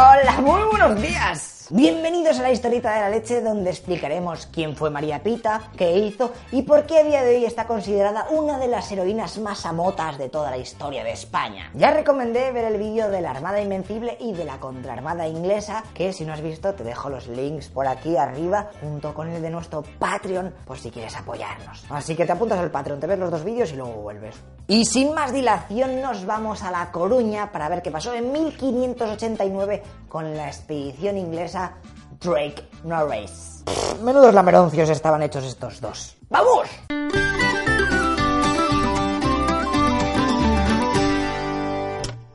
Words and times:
Hola, 0.00 0.40
muy 0.40 0.62
buenos 0.70 1.02
días. 1.02 1.66
Bienvenidos 1.70 2.38
a 2.38 2.42
la 2.42 2.52
historieta 2.52 2.94
de 2.94 3.00
la 3.00 3.08
leche 3.08 3.40
donde 3.40 3.70
explicaremos 3.70 4.46
quién 4.46 4.76
fue 4.76 4.90
María 4.90 5.24
Pita, 5.24 5.72
qué 5.76 5.98
hizo 5.98 6.32
y 6.52 6.62
por 6.62 6.86
qué 6.86 6.98
a 6.98 7.02
día 7.02 7.24
de 7.24 7.34
hoy 7.34 7.44
está 7.44 7.66
considerada 7.66 8.28
una 8.30 8.60
de 8.60 8.68
las 8.68 8.92
heroínas 8.92 9.38
más 9.38 9.66
amotas 9.66 10.16
de 10.16 10.28
toda 10.28 10.52
la 10.52 10.56
historia 10.56 11.02
de 11.02 11.10
España. 11.10 11.72
Ya 11.74 11.90
recomendé 11.90 12.52
ver 12.52 12.66
el 12.66 12.78
vídeo 12.78 13.10
de 13.10 13.22
la 13.22 13.32
Armada 13.32 13.60
Invencible 13.60 14.16
y 14.20 14.34
de 14.34 14.44
la 14.44 14.60
Contraarmada 14.60 15.26
Inglesa, 15.26 15.82
que 15.94 16.12
si 16.12 16.24
no 16.24 16.32
has 16.32 16.42
visto 16.42 16.74
te 16.74 16.84
dejo 16.84 17.08
los 17.08 17.26
links 17.26 17.66
por 17.66 17.88
aquí 17.88 18.16
arriba 18.16 18.70
junto 18.80 19.12
con 19.14 19.28
el 19.28 19.42
de 19.42 19.50
nuestro 19.50 19.82
Patreon 19.82 20.54
por 20.64 20.78
si 20.78 20.92
quieres 20.92 21.16
apoyarnos. 21.16 21.84
Así 21.90 22.14
que 22.14 22.24
te 22.24 22.30
apuntas 22.30 22.60
al 22.60 22.70
Patreon, 22.70 23.00
te 23.00 23.08
ves 23.08 23.18
los 23.18 23.32
dos 23.32 23.42
vídeos 23.42 23.72
y 23.72 23.74
luego 23.74 23.94
vuelves. 23.94 24.36
Y 24.70 24.84
sin 24.84 25.14
más 25.14 25.32
dilación 25.32 26.02
nos 26.02 26.26
vamos 26.26 26.62
a 26.62 26.70
La 26.70 26.92
Coruña 26.92 27.50
para 27.50 27.70
ver 27.70 27.80
qué 27.80 27.90
pasó 27.90 28.12
en 28.12 28.30
1589 28.30 29.82
con 30.10 30.36
la 30.36 30.48
expedición 30.48 31.16
inglesa 31.16 31.72
Drake 32.20 32.68
Norris. 32.84 33.64
Menudos 34.02 34.34
lameroncios 34.34 34.90
estaban 34.90 35.22
hechos 35.22 35.44
estos 35.44 35.80
dos. 35.80 36.16
¡Vamos! 36.28 36.68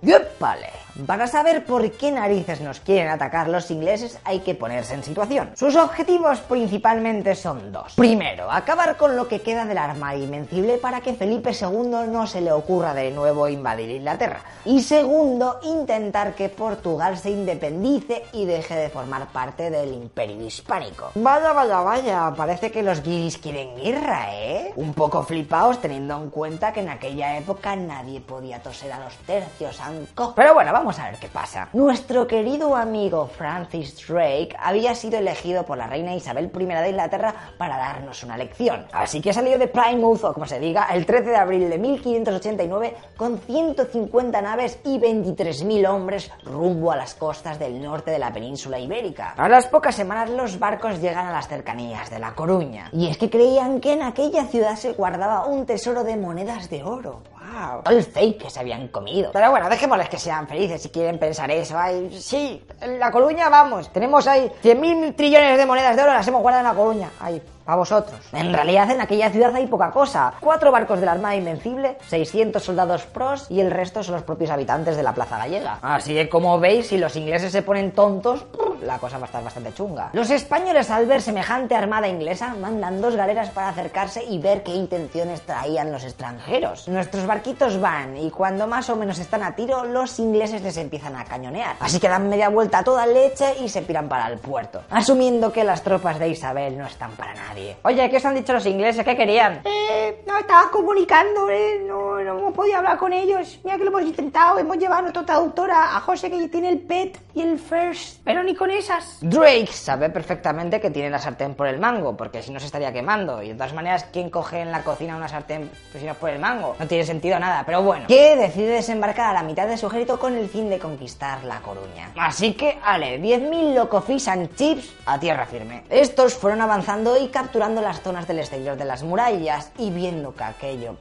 ¡Yepale! 0.02 0.83
Para 1.08 1.26
saber 1.26 1.66
por 1.66 1.90
qué 1.94 2.12
narices 2.12 2.62
nos 2.62 2.80
quieren 2.80 3.08
atacar 3.08 3.50
los 3.50 3.72
ingleses 3.72 4.20
hay 4.24 4.42
que 4.42 4.54
ponerse 4.54 4.94
en 4.94 5.04
situación. 5.04 5.50
Sus 5.56 5.76
objetivos 5.76 6.40
principalmente 6.42 7.34
son 7.34 7.72
dos. 7.72 7.94
Primero, 7.96 8.52
acabar 8.52 8.96
con 8.96 9.16
lo 9.16 9.28
que 9.28 9.42
queda 9.42 9.66
del 9.66 9.80
Armada 9.80 10.16
Invencible 10.16 10.78
para 10.78 11.02
que 11.02 11.16
Felipe 11.16 11.50
II 11.50 12.08
no 12.08 12.28
se 12.28 12.42
le 12.42 12.52
ocurra 12.52 12.94
de 12.94 13.10
nuevo 13.10 13.50
invadir 13.50 13.90
Inglaterra. 13.90 14.42
Y 14.66 14.82
segundo, 14.84 15.60
intentar 15.64 16.36
que 16.36 16.50
Portugal 16.50 17.18
se 17.18 17.32
independice 17.32 18.26
y 18.32 18.46
deje 18.46 18.76
de 18.76 18.90
formar 18.90 19.26
parte 19.28 19.72
del 19.72 19.94
Imperio 19.94 20.46
Hispánico. 20.46 21.10
Vaya, 21.16 21.54
vaya, 21.54 21.80
vaya, 21.80 22.34
parece 22.38 22.72
que 22.72 22.84
los 22.84 23.02
guiris 23.02 23.40
quieren 23.40 23.76
guerra, 23.78 24.28
¿eh? 24.32 24.74
Un 24.76 24.94
poco 24.94 25.24
flipaos 25.24 25.82
teniendo 25.82 26.16
en 26.22 26.30
cuenta 26.30 26.72
que 26.72 26.82
en 26.82 26.90
aquella 26.90 27.36
época 27.36 27.76
nadie 27.76 28.22
podía 28.22 28.62
toser 28.62 28.92
a 28.92 29.00
los 29.00 29.16
tercios, 29.26 29.82
anco. 29.82 30.34
Pero 30.36 30.54
bueno, 30.54 30.72
vamos 30.72 30.83
Vamos 30.84 31.00
a 31.00 31.12
ver 31.12 31.18
qué 31.18 31.30
pasa. 31.30 31.70
Nuestro 31.72 32.28
querido 32.28 32.76
amigo 32.76 33.28
Francis 33.28 34.06
Drake 34.06 34.54
había 34.60 34.94
sido 34.94 35.18
elegido 35.18 35.64
por 35.66 35.78
la 35.78 35.88
reina 35.88 36.14
Isabel 36.14 36.52
I 36.54 36.66
de 36.66 36.90
Inglaterra 36.90 37.34
para 37.58 37.78
darnos 37.78 38.22
una 38.24 38.36
lección. 38.36 38.86
Así 38.92 39.22
que 39.22 39.32
salió 39.32 39.58
de 39.58 39.70
Plymouth, 39.70 40.26
o 40.26 40.34
como 40.34 40.46
se 40.46 40.60
diga, 40.60 40.90
el 40.92 41.06
13 41.06 41.30
de 41.30 41.38
abril 41.38 41.70
de 41.70 41.78
1589 41.78 42.98
con 43.16 43.40
150 43.40 44.42
naves 44.42 44.78
y 44.84 45.00
23.000 45.00 45.88
hombres 45.88 46.30
rumbo 46.44 46.92
a 46.92 46.98
las 46.98 47.14
costas 47.14 47.58
del 47.58 47.82
norte 47.82 48.12
de 48.12 48.20
la 48.20 48.34
península 48.34 48.78
ibérica. 48.78 49.36
A 49.38 49.48
las 49.48 49.68
pocas 49.68 49.96
semanas 49.96 50.32
los 50.32 50.60
barcos 50.60 51.00
llegan 51.00 51.28
a 51.28 51.32
las 51.32 51.48
cercanías 51.48 52.10
de 52.10 52.20
La 52.20 52.36
Coruña. 52.36 52.90
Y 52.92 53.08
es 53.08 53.18
que 53.18 53.30
creían 53.30 53.80
que 53.80 53.94
en 53.94 54.02
aquella 54.02 54.48
ciudad 54.48 54.76
se 54.76 54.92
guardaba 54.92 55.46
un 55.46 55.66
tesoro 55.66 56.04
de 56.04 56.18
monedas 56.18 56.70
de 56.70 56.84
oro. 56.84 57.22
¡Wow! 57.54 57.84
El 57.86 58.04
fake 58.04 58.44
que 58.44 58.50
se 58.50 58.60
habían 58.60 58.88
comido. 58.88 59.32
Pero 59.32 59.52
bueno, 59.52 59.70
dejémosles 59.70 60.10
que 60.10 60.18
sean 60.18 60.48
felices 60.48 60.82
si 60.82 60.90
quieren 60.90 61.20
pensar 61.20 61.52
eso. 61.52 61.78
Sí, 62.12 62.64
en 62.82 63.00
La 63.00 63.12
Coruña 63.12 63.50
vamos, 63.50 63.92
tenemos 63.94 64.26
ahí 64.28 64.52
100.000 64.64 65.16
trillones 65.16 65.58
de 65.58 65.66
monedas 65.66 65.96
de 65.96 66.02
oro, 66.02 66.14
las 66.14 66.28
hemos 66.28 66.42
guardado 66.42 66.66
en 66.66 66.70
La 66.76 66.76
Coruña. 66.76 67.12
Ay, 67.20 67.42
a 67.66 67.76
vosotros. 67.76 68.20
En 68.32 68.54
realidad 68.54 68.90
en 68.92 69.02
aquella 69.02 69.30
ciudad 69.30 69.56
hay 69.56 69.68
poca 69.68 69.92
cosa. 69.92 70.34
Cuatro 70.40 70.72
barcos 70.72 71.00
de 71.00 71.06
la 71.06 71.14
Armada 71.14 71.36
Invencible, 71.36 71.98
600 72.08 72.62
soldados 72.64 73.04
pros 73.04 73.48
y 73.50 73.60
el 73.60 73.72
resto 73.72 74.04
son 74.04 74.16
los 74.16 74.24
propios 74.24 74.50
habitantes 74.50 74.96
de 74.98 75.04
la 75.04 75.14
Plaza 75.14 75.38
Gallega. 75.38 75.80
Así 75.82 76.14
que 76.14 76.30
como 76.30 76.60
veis, 76.60 76.88
si 76.88 76.98
los 76.98 77.16
ingleses 77.16 77.52
se 77.52 77.62
ponen 77.62 77.92
tontos, 77.92 78.46
la 78.82 78.98
cosa 79.00 79.18
va 79.18 79.24
a 79.24 79.28
estar 79.28 79.44
bastante 79.44 79.74
chunga. 79.74 80.10
Los 80.14 80.30
españoles 80.30 80.90
al 80.90 81.06
ver 81.06 81.22
semejante 81.22 81.76
armada 81.76 82.08
inglesa 82.08 82.56
mandan 82.60 83.02
dos 83.02 83.16
galeras 83.16 83.50
para 83.50 83.70
acercarse 83.70 84.24
y 84.24 84.40
ver 84.40 84.64
qué 84.64 84.74
intenciones 84.74 85.42
traían 85.42 85.92
los 85.92 86.04
extranjeros. 86.04 86.88
Nuestros 86.88 87.26
barquitos 87.26 87.80
van 87.80 88.18
y 88.18 88.30
cuando 88.30 88.68
más 88.68 88.90
o 88.90 88.96
menos 88.96 89.20
están 89.20 89.44
a 89.44 89.56
tiro, 89.56 89.86
los 89.86 90.20
ingleses 90.20 90.62
les 90.62 90.78
empiezan 90.78 91.16
a 91.16 91.26
cañonear. 91.26 91.76
Así 91.80 92.00
que 92.00 92.10
dan 92.10 92.30
media 92.30 92.50
vuelta 92.50 92.80
a 92.80 92.84
toda 92.84 93.06
leche 93.06 93.56
y 93.62 93.70
se 93.70 93.82
piran 93.82 94.10
para 94.10 94.28
el 94.28 94.38
puerto, 94.38 94.82
asumiendo 94.90 95.52
que 95.52 95.64
las 95.64 95.84
tropas 95.84 96.20
de 96.20 96.30
Isabel 96.30 96.78
no 96.78 96.86
están 96.86 97.12
para 97.12 97.34
nada. 97.34 97.53
Oye, 97.84 98.10
¿qué 98.10 98.18
os 98.18 98.26
han 98.26 98.36
dicho 98.36 98.54
los 98.54 98.66
ingleses? 98.66 99.04
¿Qué 99.04 99.16
querían? 99.16 99.62
Eh, 99.66 100.24
no, 100.28 100.38
estaba 100.38 100.70
comunicando, 100.72 101.50
eh, 101.50 101.82
no, 101.86 102.20
no 102.20 102.40
hemos 102.40 102.54
podido 102.54 102.78
hablar 102.78 102.98
con 102.98 103.14
ellos. 103.14 103.60
Mira 103.64 103.78
que 103.78 103.84
lo 103.84 103.90
hemos 103.90 104.04
intentado, 104.04 104.58
hemos 104.58 104.78
llevado 104.78 105.00
a 105.00 105.02
nuestra 105.04 105.26
traductora, 105.26 105.96
a 105.96 106.00
José, 106.00 106.30
que 106.30 106.48
tiene 106.48 106.70
el 106.70 106.80
PET 106.80 107.20
y 107.34 107.42
el 107.42 107.60
FIRST, 107.60 108.22
pero 108.24 108.44
ni 108.44 108.56
con 108.56 108.72
esas. 108.72 109.18
Drake 109.22 109.72
sabe 109.72 110.10
perfectamente 110.10 110.80
que 110.80 110.90
tiene 110.90 111.10
la 111.10 111.20
sartén 111.20 111.56
por 111.56 111.68
el 111.68 111.80
mango, 111.80 112.16
porque 112.16 112.42
si 112.42 112.52
no 112.52 112.60
se 112.60 112.66
estaría 112.66 112.92
quemando. 112.92 113.42
Y 113.42 113.50
de 113.50 113.54
todas 113.56 113.74
maneras, 113.74 114.08
¿quién 114.12 114.30
coge 114.30 114.62
en 114.62 114.72
la 114.72 114.84
cocina 114.84 115.16
una 115.16 115.28
sartén 115.28 115.70
pues, 115.92 116.02
si 116.02 116.06
no 116.06 116.14
es 116.14 116.18
por 116.18 116.30
el 116.30 116.40
mango? 116.40 116.76
No 116.80 116.88
tiene 116.88 117.06
sentido 117.06 117.40
nada, 117.40 117.64
pero 117.66 117.82
bueno. 117.82 118.08
Que 118.08 118.36
decide 118.36 118.74
desembarcar 118.74 119.28
a 119.28 119.34
la 119.34 119.44
mitad 119.44 119.68
de 119.68 119.78
su 119.78 119.88
ejército 119.88 120.20
con 120.20 120.36
el 120.36 120.50
fin 120.50 120.70
de 120.70 120.80
conquistar 120.80 121.44
La 121.44 121.60
Coruña. 121.62 122.12
Así 122.18 122.54
que, 122.54 122.80
ale, 122.84 123.20
10.000 123.20 123.74
locofis 123.74 124.28
and 124.28 124.56
chips 124.56 124.94
a 125.06 125.20
tierra 125.20 125.46
firme. 125.46 125.84
Estos 125.90 126.34
fueron 126.34 126.62
avanzando 126.62 127.18
y 127.18 127.28
capturando 127.44 127.82
las 127.82 128.02
zonas 128.02 128.26
del 128.26 128.40
exterior 128.40 128.78
de 128.78 128.86
las 128.86 129.04
murallas 129.04 129.74
y 129.78 129.90
viendo 129.90 130.34
que 130.34 130.46
aquello 130.46 130.96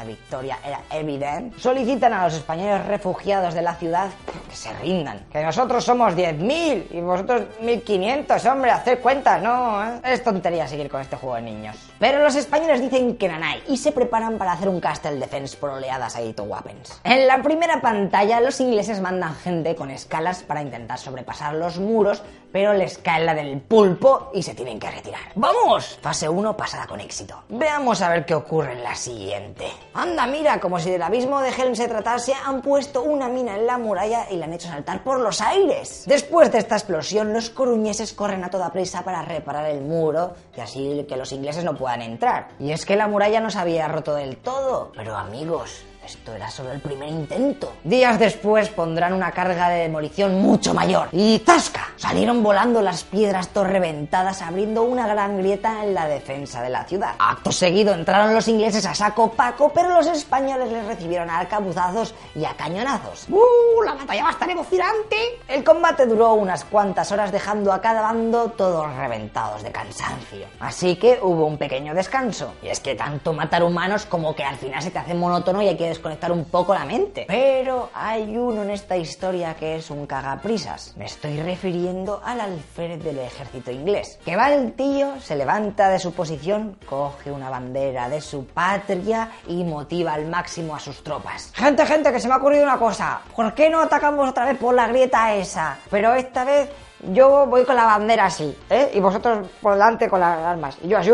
la 0.00 0.06
victoria 0.06 0.58
era 0.64 0.80
evidente, 0.90 1.58
solicitan 1.60 2.14
a 2.14 2.24
los 2.24 2.34
españoles 2.34 2.86
refugiados 2.86 3.52
de 3.52 3.60
la 3.60 3.74
ciudad 3.74 4.08
que 4.48 4.56
se 4.56 4.72
rindan. 4.78 5.26
Que 5.30 5.42
nosotros 5.42 5.84
somos 5.84 6.14
10.000 6.14 6.86
y 6.90 7.00
vosotros 7.02 7.42
1.500, 7.62 8.50
hombre, 8.50 8.70
hacer 8.70 9.00
cuentas, 9.00 9.42
¿no? 9.42 9.84
¿Eh? 9.84 10.00
Es 10.04 10.24
tontería 10.24 10.66
seguir 10.66 10.88
con 10.88 11.02
este 11.02 11.16
juego 11.16 11.36
de 11.36 11.42
niños. 11.42 11.76
Pero 11.98 12.22
los 12.22 12.34
españoles 12.34 12.80
dicen 12.80 13.18
que 13.18 13.28
nanay 13.28 13.62
y 13.68 13.76
se 13.76 13.92
preparan 13.92 14.38
para 14.38 14.52
hacer 14.52 14.70
un 14.70 14.80
castle 14.80 15.16
defense 15.16 15.54
por 15.54 15.68
oleadas 15.68 16.16
a 16.16 16.20
to 16.32 16.44
weapons. 16.44 16.98
En 17.04 17.26
la 17.26 17.42
primera 17.42 17.82
pantalla, 17.82 18.40
los 18.40 18.58
ingleses 18.60 19.02
mandan 19.02 19.34
gente 19.34 19.74
con 19.74 19.90
escalas 19.90 20.42
para 20.42 20.62
intentar 20.62 20.98
sobrepasar 20.98 21.54
los 21.54 21.78
muros, 21.78 22.22
pero 22.52 22.72
les 22.72 22.96
cae 22.96 23.22
la 23.22 23.34
del 23.34 23.60
pulpo 23.60 24.30
y 24.32 24.42
se 24.42 24.54
tienen 24.54 24.80
que 24.80 24.90
retirar. 24.90 25.20
¡Vamos! 25.34 25.98
Fase 26.00 26.26
1 26.26 26.56
pasada 26.56 26.86
con 26.86 27.00
éxito. 27.00 27.42
Veamos 27.50 28.00
a 28.00 28.08
ver 28.08 28.24
qué 28.24 28.34
ocurre 28.34 28.72
en 28.72 28.82
la 28.82 28.94
siguiente. 28.94 29.66
Anda, 29.92 30.24
mira, 30.26 30.60
como 30.60 30.78
si 30.78 30.88
del 30.88 31.02
abismo 31.02 31.40
de 31.40 31.50
Helm 31.50 31.74
se 31.74 31.88
tratase, 31.88 32.32
han 32.32 32.62
puesto 32.62 33.02
una 33.02 33.28
mina 33.28 33.56
en 33.56 33.66
la 33.66 33.76
muralla 33.76 34.26
y 34.30 34.36
la 34.36 34.44
han 34.44 34.52
hecho 34.52 34.68
saltar 34.68 35.02
por 35.02 35.18
los 35.18 35.40
aires. 35.40 36.04
Después 36.06 36.52
de 36.52 36.58
esta 36.58 36.76
explosión, 36.76 37.32
los 37.32 37.50
coruñeses 37.50 38.12
corren 38.12 38.44
a 38.44 38.50
toda 38.50 38.70
prisa 38.70 39.02
para 39.02 39.22
reparar 39.22 39.66
el 39.66 39.80
muro 39.80 40.34
y 40.56 40.60
así 40.60 41.04
que 41.08 41.16
los 41.16 41.32
ingleses 41.32 41.64
no 41.64 41.74
puedan 41.74 42.02
entrar. 42.02 42.48
Y 42.60 42.70
es 42.70 42.86
que 42.86 42.94
la 42.94 43.08
muralla 43.08 43.40
no 43.40 43.50
se 43.50 43.58
había 43.58 43.88
roto 43.88 44.14
del 44.14 44.36
todo. 44.36 44.92
Pero 44.94 45.16
amigos, 45.16 45.82
esto 46.10 46.34
era 46.34 46.50
solo 46.50 46.72
el 46.72 46.80
primer 46.80 47.08
intento. 47.08 47.72
Días 47.84 48.18
después 48.18 48.68
pondrán 48.68 49.12
una 49.12 49.30
carga 49.30 49.68
de 49.68 49.82
demolición 49.82 50.40
mucho 50.42 50.74
mayor. 50.74 51.08
Y 51.12 51.40
¡zasca! 51.46 51.92
Salieron 51.96 52.42
volando 52.42 52.82
las 52.82 53.04
piedras 53.04 53.50
torreventadas 53.50 54.42
abriendo 54.42 54.82
una 54.82 55.06
gran 55.06 55.38
grieta 55.38 55.84
en 55.84 55.94
la 55.94 56.08
defensa 56.08 56.62
de 56.62 56.70
la 56.70 56.84
ciudad. 56.84 57.14
Acto 57.16 57.52
seguido 57.52 57.94
entraron 57.94 58.34
los 58.34 58.48
ingleses 58.48 58.84
a 58.86 58.94
saco 58.94 59.30
paco, 59.30 59.70
pero 59.72 59.90
los 59.90 60.08
españoles 60.08 60.72
les 60.72 60.84
recibieron 60.84 61.30
a 61.30 61.38
arcabuzazos 61.38 62.12
y 62.34 62.44
a 62.44 62.54
cañonazos. 62.54 63.26
¡Uh! 63.28 63.82
La 63.84 63.94
batalla 63.94 64.24
va 64.24 64.28
a 64.30 64.32
estar 64.32 64.50
emocionante. 64.50 65.16
El 65.46 65.62
combate 65.62 66.06
duró 66.06 66.34
unas 66.34 66.64
cuantas 66.64 67.12
horas 67.12 67.30
dejando 67.30 67.72
a 67.72 67.80
cada 67.80 68.02
bando 68.02 68.48
todos 68.50 68.92
reventados 68.96 69.62
de 69.62 69.70
cansancio. 69.70 70.46
Así 70.58 70.96
que 70.96 71.20
hubo 71.22 71.46
un 71.46 71.56
pequeño 71.56 71.94
descanso. 71.94 72.54
Y 72.64 72.68
es 72.68 72.80
que 72.80 72.96
tanto 72.96 73.32
matar 73.32 73.62
humanos 73.62 74.06
como 74.06 74.34
que 74.34 74.42
al 74.42 74.56
final 74.56 74.82
se 74.82 74.90
te 74.90 74.98
hace 74.98 75.14
monótono 75.14 75.62
y 75.62 75.68
hay 75.68 75.76
que 75.76 75.99
desconectar 76.00 76.32
un 76.32 76.46
poco 76.46 76.74
la 76.74 76.84
mente. 76.84 77.26
Pero 77.28 77.90
hay 77.94 78.36
uno 78.36 78.62
en 78.62 78.70
esta 78.70 78.96
historia 78.96 79.54
que 79.54 79.76
es 79.76 79.90
un 79.90 80.06
cagaprisas. 80.06 80.94
Me 80.96 81.04
estoy 81.04 81.40
refiriendo 81.40 82.22
al 82.24 82.40
alférez 82.40 83.04
del 83.04 83.18
ejército 83.18 83.70
inglés. 83.70 84.18
Que 84.24 84.36
va 84.36 84.50
el 84.52 84.72
tío, 84.72 85.20
se 85.20 85.36
levanta 85.36 85.90
de 85.90 85.98
su 85.98 86.12
posición, 86.12 86.78
coge 86.86 87.30
una 87.30 87.50
bandera 87.50 88.08
de 88.08 88.20
su 88.20 88.46
patria 88.46 89.30
y 89.46 89.62
motiva 89.62 90.14
al 90.14 90.26
máximo 90.26 90.74
a 90.74 90.80
sus 90.80 91.04
tropas. 91.04 91.52
Gente, 91.54 91.84
gente, 91.84 92.12
que 92.12 92.20
se 92.20 92.28
me 92.28 92.34
ha 92.34 92.38
ocurrido 92.38 92.64
una 92.64 92.78
cosa. 92.78 93.20
¿Por 93.36 93.52
qué 93.54 93.68
no 93.68 93.80
atacamos 93.80 94.30
otra 94.30 94.46
vez 94.46 94.58
por 94.58 94.74
la 94.74 94.88
grieta 94.88 95.34
esa? 95.34 95.76
Pero 95.90 96.14
esta 96.14 96.44
vez 96.44 96.70
yo 97.12 97.46
voy 97.46 97.64
con 97.64 97.76
la 97.76 97.84
bandera 97.84 98.26
así, 98.26 98.56
¿eh? 98.68 98.90
Y 98.94 99.00
vosotros 99.00 99.48
por 99.60 99.74
delante 99.74 100.08
con 100.08 100.20
las 100.20 100.38
armas. 100.38 100.78
Y 100.82 100.88
yo 100.88 100.98
así... 100.98 101.10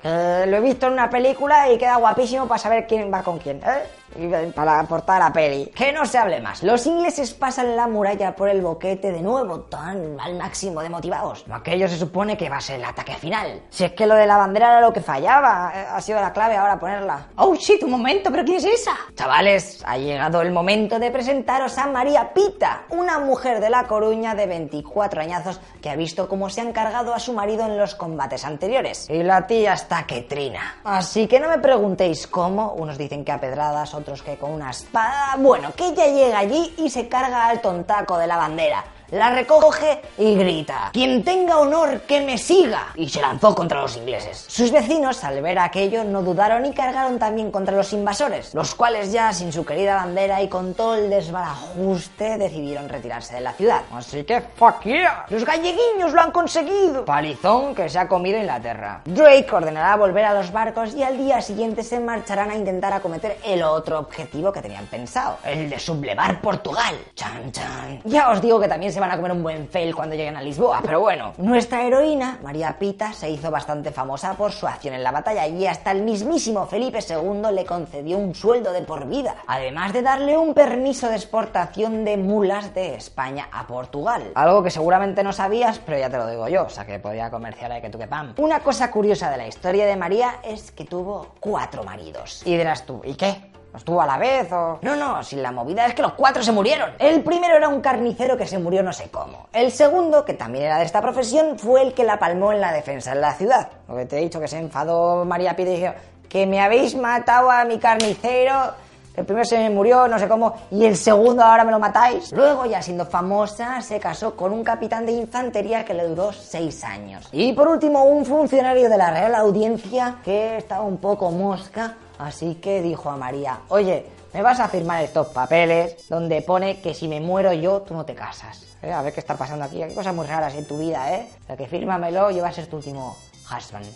Que 0.00 0.44
lo 0.46 0.56
he 0.56 0.60
visto 0.60 0.86
en 0.86 0.92
una 0.92 1.10
película 1.10 1.70
y 1.72 1.76
queda 1.76 1.96
guapísimo 1.96 2.46
para 2.46 2.58
saber 2.58 2.86
quién 2.86 3.12
va 3.12 3.22
con 3.22 3.38
quién, 3.38 3.60
¿eh? 3.64 3.82
Y 4.16 4.50
para 4.52 4.80
aportar 4.80 5.18
la 5.18 5.32
peli. 5.32 5.66
Que 5.66 5.92
no 5.92 6.06
se 6.06 6.18
hable 6.18 6.40
más. 6.40 6.62
Los 6.62 6.86
ingleses 6.86 7.34
pasan 7.34 7.76
la 7.76 7.86
muralla 7.86 8.34
por 8.34 8.48
el 8.48 8.62
boquete 8.62 9.12
de 9.12 9.20
nuevo, 9.20 9.60
tan 9.60 10.18
al 10.18 10.34
máximo 10.36 10.80
de 10.82 10.88
motivados. 10.88 11.44
Aquello 11.50 11.88
se 11.88 11.98
supone 11.98 12.36
que 12.36 12.48
va 12.48 12.56
a 12.56 12.60
ser 12.60 12.76
el 12.76 12.84
ataque 12.84 13.14
final. 13.14 13.60
Si 13.68 13.84
es 13.84 13.92
que 13.92 14.06
lo 14.06 14.14
de 14.14 14.26
la 14.26 14.36
bandera 14.36 14.70
era 14.70 14.80
lo 14.80 14.92
que 14.92 15.00
fallaba, 15.00 15.72
eh, 15.74 15.86
ha 15.90 16.00
sido 16.00 16.20
la 16.20 16.32
clave 16.32 16.56
ahora 16.56 16.78
ponerla. 16.78 17.26
Oh 17.36 17.54
shit, 17.54 17.82
un 17.82 17.90
momento, 17.90 18.30
pero 18.30 18.44
¿quién 18.44 18.58
es 18.58 18.64
esa? 18.64 18.96
Chavales, 19.14 19.82
ha 19.84 19.98
llegado 19.98 20.40
el 20.40 20.52
momento 20.52 20.98
de 20.98 21.10
presentaros 21.10 21.76
a 21.76 21.86
María 21.86 22.32
Pita, 22.32 22.84
una 22.90 23.18
mujer 23.18 23.60
de 23.60 23.68
La 23.68 23.86
Coruña 23.86 24.34
de 24.34 24.46
24 24.46 25.20
añazos 25.20 25.60
que 25.82 25.90
ha 25.90 25.96
visto 25.96 26.28
cómo 26.28 26.48
se 26.48 26.60
han 26.60 26.72
cargado 26.72 27.14
a 27.14 27.18
su 27.18 27.32
marido 27.32 27.66
en 27.66 27.76
los 27.76 27.94
combates 27.94 28.44
anteriores. 28.44 29.08
Y 29.10 29.22
la 29.22 29.46
tía 29.46 29.74
está 29.74 29.87
que 30.06 30.22
trina. 30.22 30.76
Así 30.84 31.26
que 31.26 31.40
no 31.40 31.48
me 31.48 31.58
preguntéis 31.58 32.26
cómo, 32.26 32.72
unos 32.74 32.98
dicen 32.98 33.24
que 33.24 33.32
a 33.32 33.40
pedradas, 33.40 33.94
otros 33.94 34.22
que 34.22 34.36
con 34.36 34.52
una 34.52 34.70
espada. 34.70 35.36
Bueno, 35.38 35.72
que 35.74 35.88
ella 35.88 36.06
llega 36.06 36.38
allí 36.38 36.74
y 36.78 36.90
se 36.90 37.08
carga 37.08 37.48
al 37.48 37.60
tontaco 37.60 38.18
de 38.18 38.26
la 38.26 38.36
bandera 38.36 38.84
la 39.10 39.30
recoge 39.30 40.02
y 40.18 40.34
grita, 40.34 40.90
quien 40.92 41.24
tenga 41.24 41.58
honor 41.58 42.00
que 42.02 42.20
me 42.20 42.36
siga. 42.38 42.88
Y 42.94 43.08
se 43.08 43.20
lanzó 43.20 43.54
contra 43.54 43.80
los 43.80 43.96
ingleses. 43.96 44.44
Sus 44.48 44.70
vecinos, 44.70 45.24
al 45.24 45.40
ver 45.40 45.58
aquello, 45.58 46.04
no 46.04 46.22
dudaron 46.22 46.66
y 46.66 46.72
cargaron 46.72 47.18
también 47.18 47.50
contra 47.50 47.76
los 47.76 47.92
invasores, 47.92 48.54
los 48.54 48.74
cuales 48.74 49.12
ya 49.12 49.32
sin 49.32 49.52
su 49.52 49.64
querida 49.64 49.96
bandera 49.96 50.42
y 50.42 50.48
con 50.48 50.74
todo 50.74 50.96
el 50.96 51.10
desbarajuste 51.10 52.38
decidieron 52.38 52.88
retirarse 52.88 53.34
de 53.34 53.40
la 53.40 53.52
ciudad. 53.52 53.82
Así 53.92 54.24
que, 54.24 54.40
fuck 54.40 54.82
yeah, 54.84 55.26
los 55.28 55.44
galleguiños 55.44 56.12
lo 56.12 56.20
han 56.20 56.30
conseguido. 56.30 57.04
Palizón 57.04 57.74
que 57.74 57.88
se 57.88 57.98
ha 57.98 58.08
comido 58.08 58.38
Inglaterra. 58.38 59.00
Drake 59.04 59.48
ordenará 59.52 59.96
volver 59.96 60.24
a 60.24 60.34
los 60.34 60.52
barcos 60.52 60.94
y 60.94 61.02
al 61.02 61.16
día 61.16 61.40
siguiente 61.40 61.82
se 61.82 62.00
marcharán 62.00 62.50
a 62.50 62.54
intentar 62.54 62.92
acometer 62.92 63.38
el 63.44 63.62
otro 63.62 63.98
objetivo 63.98 64.52
que 64.52 64.60
tenían 64.60 64.86
pensado, 64.86 65.38
el 65.44 65.70
de 65.70 65.78
sublevar 65.78 66.40
Portugal. 66.40 66.94
Chan, 67.14 67.52
chan. 67.52 68.00
Ya 68.04 68.30
os 68.30 68.40
digo 68.40 68.60
que 68.60 68.68
también 68.68 68.92
se 68.92 68.97
van 69.00 69.10
a 69.10 69.16
comer 69.16 69.32
un 69.32 69.42
buen 69.42 69.68
fail 69.68 69.94
cuando 69.94 70.14
lleguen 70.14 70.36
a 70.36 70.42
Lisboa, 70.42 70.80
pero 70.82 71.00
bueno. 71.00 71.32
Nuestra 71.38 71.82
heroína, 71.84 72.38
María 72.42 72.78
Pita, 72.78 73.12
se 73.12 73.30
hizo 73.30 73.50
bastante 73.50 73.90
famosa 73.90 74.34
por 74.34 74.52
su 74.52 74.66
acción 74.66 74.94
en 74.94 75.02
la 75.02 75.10
batalla 75.10 75.46
y 75.46 75.66
hasta 75.66 75.90
el 75.90 76.02
mismísimo 76.02 76.66
Felipe 76.66 76.98
II 77.08 77.52
le 77.52 77.64
concedió 77.64 78.18
un 78.18 78.34
sueldo 78.34 78.72
de 78.72 78.82
por 78.82 79.06
vida, 79.06 79.36
además 79.46 79.92
de 79.92 80.02
darle 80.02 80.36
un 80.36 80.54
permiso 80.54 81.08
de 81.08 81.16
exportación 81.16 82.04
de 82.04 82.16
mulas 82.16 82.74
de 82.74 82.94
España 82.94 83.48
a 83.52 83.66
Portugal. 83.66 84.32
Algo 84.34 84.62
que 84.62 84.70
seguramente 84.70 85.22
no 85.22 85.32
sabías, 85.32 85.78
pero 85.78 85.98
ya 85.98 86.10
te 86.10 86.16
lo 86.16 86.26
digo 86.26 86.48
yo, 86.48 86.64
o 86.64 86.70
sea 86.70 86.86
que 86.86 86.98
podía 86.98 87.30
comerciar 87.30 87.72
ahí 87.72 87.80
que 87.80 87.90
tú 87.90 87.98
que 87.98 88.06
pam. 88.06 88.34
Una 88.38 88.60
cosa 88.60 88.90
curiosa 88.90 89.30
de 89.30 89.36
la 89.36 89.46
historia 89.46 89.86
de 89.86 89.96
María 89.96 90.36
es 90.42 90.70
que 90.70 90.84
tuvo 90.84 91.34
cuatro 91.40 91.84
maridos. 91.84 92.42
Y 92.44 92.56
dirás 92.56 92.84
tú, 92.84 93.00
¿y 93.04 93.14
qué? 93.14 93.57
¿Estuvo 93.78 94.02
a 94.02 94.06
la 94.06 94.18
vez 94.18 94.52
o...? 94.52 94.78
No, 94.82 94.96
no, 94.96 95.22
si 95.22 95.36
la 95.36 95.52
movida 95.52 95.86
es 95.86 95.94
que 95.94 96.02
los 96.02 96.12
cuatro 96.12 96.42
se 96.42 96.52
murieron. 96.52 96.90
El 96.98 97.22
primero 97.22 97.56
era 97.56 97.68
un 97.68 97.80
carnicero 97.80 98.36
que 98.36 98.46
se 98.46 98.58
murió 98.58 98.82
no 98.82 98.92
sé 98.92 99.08
cómo. 99.08 99.46
El 99.52 99.72
segundo, 99.72 100.24
que 100.24 100.34
también 100.34 100.64
era 100.64 100.78
de 100.78 100.84
esta 100.84 101.00
profesión, 101.00 101.58
fue 101.58 101.82
el 101.82 101.94
que 101.94 102.04
la 102.04 102.18
palmó 102.18 102.52
en 102.52 102.60
la 102.60 102.72
defensa 102.72 103.12
en 103.12 103.20
la 103.20 103.34
ciudad. 103.34 103.68
Lo 103.88 103.96
que 103.96 104.04
te 104.04 104.18
he 104.18 104.20
dicho, 104.20 104.40
que 104.40 104.48
se 104.48 104.58
enfadó 104.58 105.24
María 105.24 105.56
Pide 105.56 105.74
y 105.74 105.80
dijo, 105.80 105.92
que 106.28 106.46
me 106.46 106.60
habéis 106.60 106.94
matado 106.96 107.50
a 107.50 107.64
mi 107.64 107.78
carnicero... 107.78 108.74
El 109.16 109.24
primero 109.24 109.44
se 109.44 109.68
murió, 109.68 110.06
no 110.06 110.16
sé 110.16 110.28
cómo, 110.28 110.54
y 110.70 110.84
el 110.84 110.96
segundo 110.96 111.42
ahora 111.42 111.64
me 111.64 111.72
lo 111.72 111.80
matáis. 111.80 112.30
Luego, 112.30 112.66
ya 112.66 112.80
siendo 112.80 113.04
famosa, 113.04 113.80
se 113.80 113.98
casó 113.98 114.36
con 114.36 114.52
un 114.52 114.62
capitán 114.62 115.04
de 115.06 115.10
infantería 115.10 115.84
que 115.84 115.92
le 115.92 116.06
duró 116.06 116.32
seis 116.32 116.84
años. 116.84 117.28
Y 117.32 117.52
por 117.52 117.66
último, 117.66 118.04
un 118.04 118.24
funcionario 118.24 118.88
de 118.88 118.96
la 118.96 119.10
Real 119.10 119.34
Audiencia 119.34 120.18
que 120.24 120.58
estaba 120.58 120.84
un 120.84 120.98
poco 120.98 121.32
mosca 121.32 121.96
Así 122.18 122.56
que 122.56 122.82
dijo 122.82 123.10
a 123.10 123.16
María, 123.16 123.60
oye, 123.68 124.06
me 124.34 124.42
vas 124.42 124.60
a 124.60 124.68
firmar 124.68 125.02
estos 125.02 125.28
papeles 125.28 126.08
donde 126.08 126.42
pone 126.42 126.80
que 126.80 126.94
si 126.94 127.08
me 127.08 127.20
muero 127.20 127.52
yo, 127.52 127.82
tú 127.82 127.94
no 127.94 128.04
te 128.04 128.14
casas. 128.14 128.66
¿Eh? 128.82 128.92
A 128.92 129.02
ver 129.02 129.12
qué 129.12 129.20
está 129.20 129.36
pasando 129.36 129.64
aquí. 129.64 129.82
Hay 129.82 129.94
cosas 129.94 130.14
muy 130.14 130.26
raras 130.26 130.54
en 130.54 130.66
tu 130.66 130.78
vida, 130.78 131.14
¿eh? 131.14 131.28
O 131.42 131.46
sea, 131.46 131.56
que 131.56 131.66
fírmamelo 131.66 132.30
y 132.30 132.40
va 132.40 132.48
a 132.48 132.52
ser 132.52 132.66
tu 132.66 132.76
último 132.76 133.16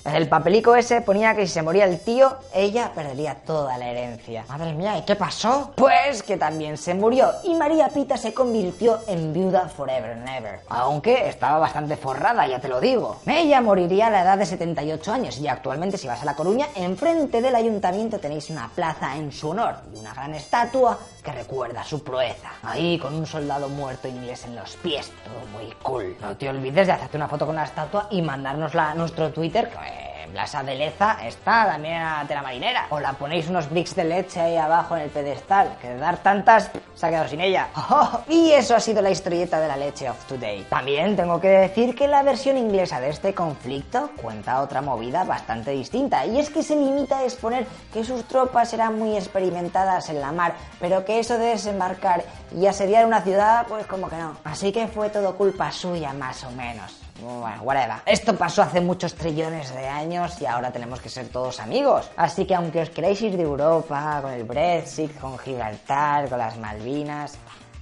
en 0.04 0.14
el 0.14 0.28
papelico 0.28 0.74
ese 0.74 1.02
ponía 1.02 1.34
que 1.34 1.46
si 1.46 1.52
se 1.52 1.62
moría 1.62 1.84
el 1.84 2.00
tío, 2.00 2.36
ella 2.54 2.90
perdería 2.94 3.34
toda 3.34 3.76
la 3.76 3.88
herencia. 3.88 4.44
Madre 4.48 4.72
mía, 4.72 4.96
¿y 4.96 5.02
qué 5.02 5.14
pasó? 5.14 5.72
Pues 5.76 6.22
que 6.22 6.38
también 6.38 6.78
se 6.78 6.94
murió 6.94 7.30
y 7.44 7.54
María 7.54 7.88
Pita 7.88 8.16
se 8.16 8.32
convirtió 8.32 9.00
en 9.06 9.32
viuda 9.32 9.68
forever 9.68 10.12
and 10.12 10.28
ever. 10.28 10.60
Aunque 10.68 11.28
estaba 11.28 11.58
bastante 11.58 11.96
forrada, 11.96 12.46
ya 12.46 12.60
te 12.60 12.68
lo 12.68 12.80
digo. 12.80 13.18
Ella 13.26 13.60
moriría 13.60 14.06
a 14.06 14.10
la 14.10 14.22
edad 14.22 14.38
de 14.38 14.46
78 14.46 15.12
años 15.12 15.38
y 15.38 15.48
actualmente 15.48 15.98
si 15.98 16.06
vas 16.06 16.22
a 16.22 16.24
La 16.24 16.34
Coruña, 16.34 16.68
enfrente 16.74 17.42
del 17.42 17.54
ayuntamiento 17.54 18.18
tenéis 18.18 18.48
una 18.48 18.70
plaza 18.74 19.16
en 19.16 19.32
su 19.32 19.50
honor 19.50 19.76
y 19.94 19.98
una 19.98 20.14
gran 20.14 20.34
estatua 20.34 20.98
que 21.22 21.30
recuerda 21.30 21.84
su 21.84 22.02
proeza. 22.02 22.52
Ahí 22.62 22.98
con 22.98 23.14
un 23.14 23.26
soldado 23.26 23.68
muerto 23.68 24.08
inglés 24.08 24.44
en 24.44 24.56
los 24.56 24.76
pies, 24.76 25.12
todo 25.24 25.46
muy 25.52 25.72
cool. 25.82 26.16
No 26.20 26.36
te 26.36 26.48
olvides 26.48 26.86
de 26.86 26.92
hacerte 26.94 27.16
una 27.16 27.28
foto 27.28 27.46
con 27.46 27.54
la 27.54 27.64
estatua 27.64 28.08
y 28.10 28.22
mandárnosla 28.22 28.90
a 28.90 28.94
nuestro 28.94 29.30
Twitter 29.30 29.41
Twitter, 29.42 29.68
que 29.70 30.30
Blasa 30.30 30.62
de 30.62 30.76
Leza 30.76 31.18
está 31.26 31.66
también 31.66 31.96
a 32.00 32.24
la 32.24 32.42
marinera. 32.42 32.86
O 32.90 33.00
la 33.00 33.12
ponéis 33.14 33.48
unos 33.48 33.68
bricks 33.68 33.96
de 33.96 34.04
leche 34.04 34.40
ahí 34.40 34.56
abajo 34.56 34.94
en 34.94 35.02
el 35.02 35.10
pedestal, 35.10 35.76
que 35.80 35.88
de 35.88 35.96
dar 35.96 36.18
tantas 36.18 36.70
se 36.94 37.06
ha 37.06 37.10
quedado 37.10 37.26
sin 37.26 37.40
ella. 37.40 37.66
y 38.28 38.52
eso 38.52 38.76
ha 38.76 38.78
sido 38.78 39.02
la 39.02 39.10
historieta 39.10 39.58
de 39.58 39.66
la 39.66 39.76
leche 39.76 40.08
of 40.08 40.24
today. 40.26 40.64
También 40.70 41.16
tengo 41.16 41.40
que 41.40 41.48
decir 41.48 41.96
que 41.96 42.06
la 42.06 42.22
versión 42.22 42.56
inglesa 42.56 43.00
de 43.00 43.10
este 43.10 43.34
conflicto 43.34 44.12
cuenta 44.14 44.60
otra 44.62 44.80
movida 44.80 45.24
bastante 45.24 45.72
distinta, 45.72 46.24
y 46.24 46.38
es 46.38 46.48
que 46.48 46.62
se 46.62 46.76
limita 46.76 47.18
a 47.18 47.24
exponer 47.24 47.66
que 47.92 48.04
sus 48.04 48.22
tropas 48.28 48.72
eran 48.72 48.96
muy 48.96 49.16
experimentadas 49.16 50.08
en 50.08 50.20
la 50.20 50.30
mar, 50.30 50.54
pero 50.78 51.04
que 51.04 51.18
eso 51.18 51.36
de 51.36 51.46
desembarcar 51.46 52.22
y 52.56 52.66
asediar 52.66 53.06
una 53.06 53.22
ciudad, 53.22 53.66
pues 53.66 53.86
como 53.86 54.08
que 54.08 54.14
no. 54.18 54.36
Así 54.44 54.70
que 54.70 54.86
fue 54.86 55.10
todo 55.10 55.36
culpa 55.36 55.72
suya, 55.72 56.12
más 56.12 56.44
o 56.44 56.50
menos. 56.52 57.01
Bueno, 57.22 57.62
whatever. 57.62 57.98
Esto 58.04 58.36
pasó 58.36 58.62
hace 58.62 58.80
muchos 58.80 59.14
trillones 59.14 59.72
de 59.72 59.86
años 59.86 60.40
y 60.40 60.46
ahora 60.46 60.72
tenemos 60.72 61.00
que 61.00 61.08
ser 61.08 61.28
todos 61.28 61.60
amigos. 61.60 62.10
Así 62.16 62.44
que 62.44 62.54
aunque 62.54 62.82
os 62.82 62.90
queráis 62.90 63.22
ir 63.22 63.36
de 63.36 63.44
Europa, 63.44 64.18
con 64.22 64.32
el 64.32 64.42
Brexit, 64.42 65.16
con 65.20 65.38
Gibraltar, 65.38 66.28
con 66.28 66.38
las 66.38 66.56
Malvinas, 66.58 67.38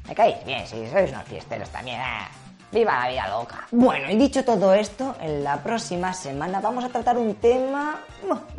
me 0.06 0.14
caéis 0.14 0.44
bien, 0.44 0.66
si 0.66 0.86
sois 0.88 1.10
unos 1.10 1.24
fiesteros 1.24 1.70
también. 1.70 2.00
¿eh? 2.00 2.49
¡Viva 2.72 3.00
la 3.00 3.08
vida 3.08 3.28
loca! 3.28 3.66
Bueno, 3.72 4.08
y 4.10 4.16
dicho 4.16 4.44
todo 4.44 4.72
esto, 4.72 5.16
en 5.20 5.42
la 5.42 5.60
próxima 5.60 6.12
semana 6.12 6.60
vamos 6.60 6.84
a 6.84 6.88
tratar 6.88 7.18
un 7.18 7.34
tema 7.34 8.00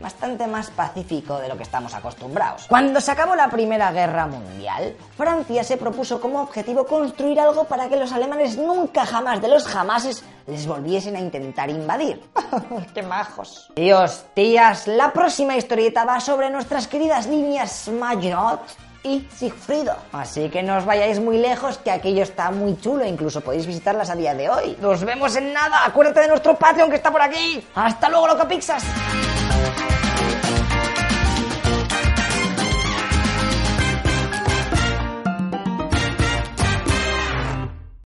bastante 0.02 0.48
más 0.48 0.70
pacífico 0.70 1.38
de 1.40 1.48
lo 1.48 1.56
que 1.56 1.64
estamos 1.64 1.94
acostumbrados. 1.94 2.66
Cuando 2.68 3.00
se 3.00 3.12
acabó 3.12 3.36
la 3.36 3.50
Primera 3.50 3.92
Guerra 3.94 4.28
Mundial, 4.28 4.98
Francia 5.16 5.64
se 5.64 5.78
propuso 5.78 6.20
como 6.20 6.42
objetivo 6.42 6.86
construir 6.86 7.40
algo 7.40 7.64
para 7.66 7.88
que 7.88 7.96
los 7.96 8.12
alemanes 8.12 8.58
nunca 8.58 9.06
jamás 9.06 9.42
de 9.42 9.48
los 9.48 9.66
jamases 9.66 10.26
les 10.46 10.68
volviesen 10.68 11.16
a 11.16 11.20
intentar 11.20 11.70
invadir. 11.70 12.22
¡Qué 12.94 13.04
majos! 13.04 13.72
Dios, 13.76 14.26
tías, 14.34 14.88
la 14.88 15.14
próxima 15.14 15.56
historieta 15.56 16.04
va 16.04 16.20
sobre 16.20 16.50
nuestras 16.50 16.88
queridas 16.88 17.28
líneas 17.28 17.88
Maginot 17.88 18.60
y 19.04 19.28
Sigfrido. 19.36 19.96
Así 20.12 20.50
que 20.50 20.64
no 20.64 20.78
os 20.78 20.86
vayáis 20.86 21.20
muy 21.20 21.38
lejos, 21.38 21.78
que 21.78 21.92
aquello 21.92 22.24
está 22.24 22.52
muy 22.52 22.78
chulo, 22.80 23.06
incluso 23.06 23.42
podéis 23.42 23.66
visitarlas 23.66 24.10
a 24.10 24.16
día 24.16 24.34
de 24.34 24.50
hoy. 24.50 24.78
Nos 24.82 25.04
vemos 25.04 25.36
en 25.36 25.54
nada, 25.54 25.86
acuérdate 25.86 26.22
de 26.22 26.28
nuestro 26.28 26.56
Patreon 26.56 26.90
que 26.90 26.98
está 26.98 27.12
por 27.12 27.22
aquí. 27.22 27.66
Hasta 27.76 28.10
luego, 28.10 28.28
loco 28.28 28.48
Pixas. 28.48 28.84